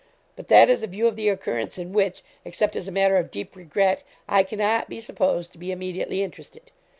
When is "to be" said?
5.51-5.71